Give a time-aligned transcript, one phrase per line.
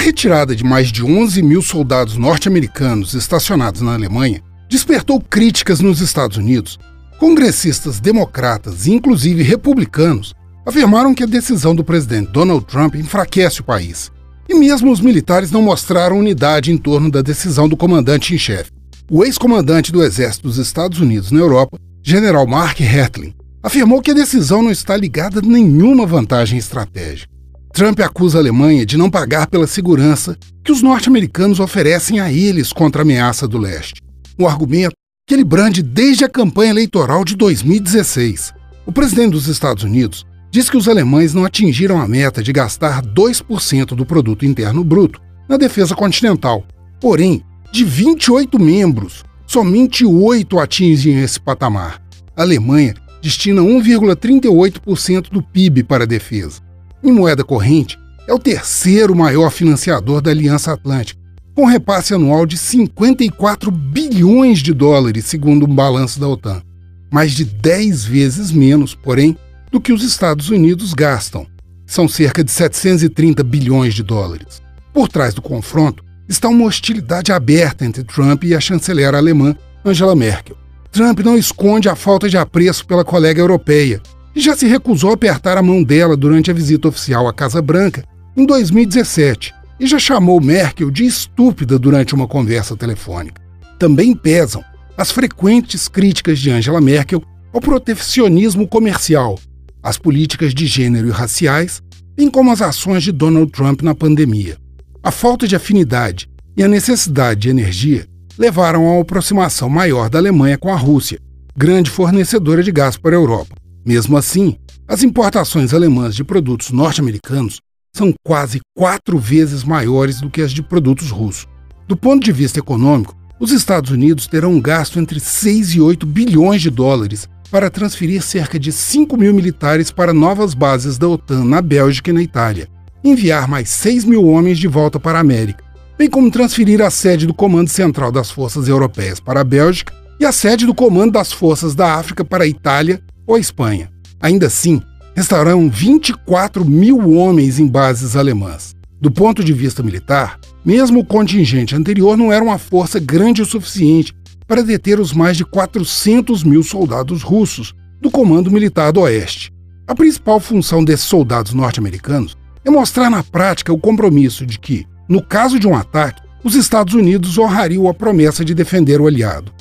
[0.00, 6.38] retirada de mais de 11 mil soldados norte-americanos estacionados na Alemanha despertou críticas nos Estados
[6.38, 6.78] Unidos.
[7.18, 10.32] Congressistas democratas e inclusive republicanos
[10.64, 14.10] afirmaram que a decisão do presidente Donald Trump enfraquece o país.
[14.48, 18.70] E mesmo os militares não mostraram unidade em torno da decisão do comandante em chefe.
[19.10, 24.14] O ex-comandante do Exército dos Estados Unidos na Europa, general Mark Hertling, afirmou que a
[24.14, 27.39] decisão não está ligada a nenhuma vantagem estratégica.
[27.72, 32.72] Trump acusa a Alemanha de não pagar pela segurança que os norte-americanos oferecem a eles
[32.72, 34.02] contra a ameaça do leste.
[34.38, 34.94] Um argumento
[35.26, 38.52] que ele brande desde a campanha eleitoral de 2016.
[38.84, 43.02] O presidente dos Estados Unidos diz que os alemães não atingiram a meta de gastar
[43.02, 46.64] 2% do produto interno bruto na defesa continental.
[47.00, 52.02] Porém, de 28 membros, somente 8 atingem esse patamar.
[52.36, 56.60] A Alemanha destina 1,38% do PIB para a defesa.
[57.02, 61.18] Em moeda corrente, é o terceiro maior financiador da Aliança Atlântica,
[61.54, 66.62] com repasse anual de 54 bilhões de dólares, segundo um balanço da OTAN.
[67.10, 69.36] Mais de 10 vezes menos, porém,
[69.72, 71.46] do que os Estados Unidos gastam.
[71.86, 74.60] São cerca de 730 bilhões de dólares.
[74.92, 80.14] Por trás do confronto está uma hostilidade aberta entre Trump e a chanceler alemã Angela
[80.14, 80.56] Merkel.
[80.92, 84.02] Trump não esconde a falta de apreço pela colega europeia
[84.34, 87.60] e já se recusou a apertar a mão dela durante a visita oficial à Casa
[87.60, 88.04] Branca
[88.36, 93.40] em 2017 e já chamou Merkel de estúpida durante uma conversa telefônica.
[93.78, 94.62] Também pesam
[94.96, 97.22] as frequentes críticas de Angela Merkel
[97.52, 99.38] ao protecionismo comercial,
[99.82, 101.82] às políticas de gênero e raciais,
[102.14, 104.58] bem como as ações de Donald Trump na pandemia.
[105.02, 108.06] A falta de afinidade e a necessidade de energia
[108.38, 111.18] levaram a uma aproximação maior da Alemanha com a Rússia,
[111.56, 113.56] grande fornecedora de gás para a Europa.
[113.84, 117.60] Mesmo assim, as importações alemãs de produtos norte-americanos
[117.94, 121.46] são quase quatro vezes maiores do que as de produtos russos.
[121.88, 126.62] Do ponto de vista econômico, os Estados Unidos terão gasto entre 6 e 8 bilhões
[126.62, 131.60] de dólares para transferir cerca de 5 mil militares para novas bases da OTAN na
[131.60, 132.68] Bélgica e na Itália,
[133.02, 137.26] enviar mais 6 mil homens de volta para a América bem como transferir a sede
[137.26, 141.30] do Comando Central das Forças Europeias para a Bélgica e a sede do Comando das
[141.30, 143.88] Forças da África para a Itália ou a Espanha.
[144.20, 144.82] Ainda assim,
[145.14, 148.74] restarão 24 mil homens em bases alemãs.
[149.00, 153.46] Do ponto de vista militar, mesmo o contingente anterior não era uma força grande o
[153.46, 154.12] suficiente
[154.46, 159.52] para deter os mais de 400 mil soldados russos do Comando Militar do Oeste.
[159.86, 165.22] A principal função desses soldados norte-americanos é mostrar na prática o compromisso de que, no
[165.22, 169.52] caso de um ataque, os Estados Unidos honrariam a promessa de defender o aliado.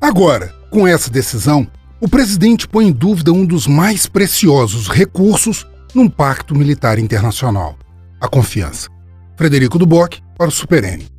[0.00, 1.66] Agora, com essa decisão,
[2.02, 5.64] o presidente põe em dúvida um dos mais preciosos recursos
[5.94, 7.78] num pacto militar internacional:
[8.20, 8.88] a confiança.
[9.36, 11.11] Frederico Duboc, para o Super N.